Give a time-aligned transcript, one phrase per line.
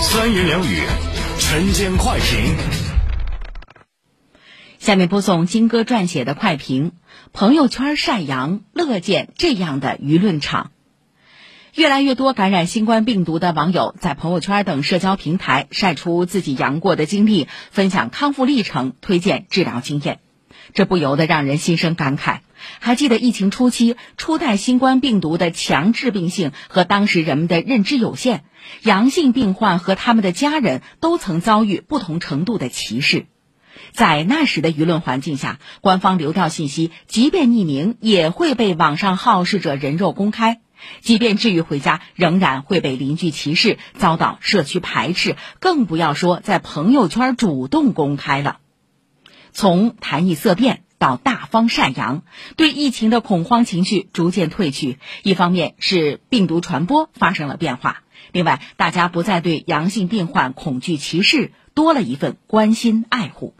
[0.00, 0.82] 三言两语，
[1.40, 2.56] 晨间快评。
[4.78, 6.92] 下面播送金哥撰写的快评：
[7.32, 10.70] 朋友圈晒阳，乐见这样的舆论场。
[11.74, 20.20] 越来越多感染新冠病毒的网友在朋友圈等社交平台晒出自己阳过的经历，分享康复历程，推荐治疗经验，
[20.74, 22.40] 这不由得让人心生感慨。
[22.80, 28.44] 还记得疫情初期，初代新冠病毒的强致病性和当时人们的认知有限，
[28.82, 33.26] 阳性病患和他们的家人都曾遭遇不同程度的歧视。
[33.92, 40.56] 在那时的舆论环境下，官方流调信息即便匿名，也会被网上好事者人肉公开；
[41.00, 48.58] 即便治愈回家，仍然会被邻居歧视，遭到社区排斥，更不要说在朋友圈主动公开了。
[49.58, 50.84] 从谈疫色变。
[50.98, 52.22] 到大方晒阳，
[52.56, 54.98] 对疫情的恐慌情绪逐渐褪去。
[55.24, 63.54] 一方面是病毒传播发生了变化，另外大家不再对阳性病患恐惧歧视，多了一份关心爱护。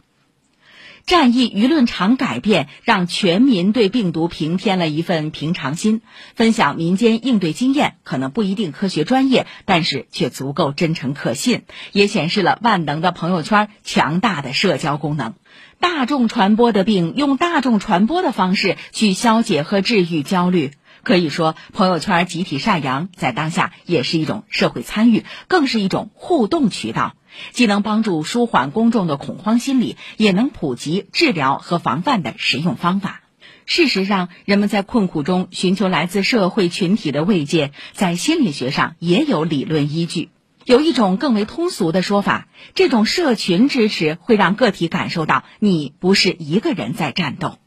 [1.09, 6.03] 战役舆论场改变，让全民对病毒平添了一份平常心。
[6.35, 15.33] 分享民间应对经验，可能不一定科学专业，但是却足够真诚可信，也显示了万能的朋友圈强大的社交功能。
[15.79, 20.73] 大众传播的病，用大众传播的方式去消解和治愈焦虑。
[21.03, 27.15] 可以说，朋友圈集体晒阳，在当下也是一种社会参与，更是一种互动渠道，
[27.51, 33.21] 既能帮助舒缓公众的恐慌心理，也能普及治疗和防范的实用方法。
[33.65, 40.29] 事实上，人们在困苦中寻求来自社会群体的慰藉，在心理学上也有理论依据。
[40.65, 47.57] 有一种更为通俗的说法，这种社群支持会让个体感受到你不是一个人在战斗。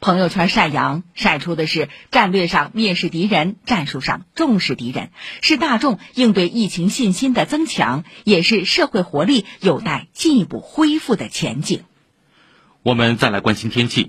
[0.00, 11.84] 朋友圈晒阳晒出的是战略上蔑视敌人，战术上重视敌人，是大众应对疫情信心的增强，也是社会活力有待进一步恢复的前景。
[12.82, 14.02] 我们再来关心天气。